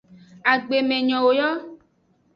Agbemenyowo 0.51 1.29
yo. 1.39 1.49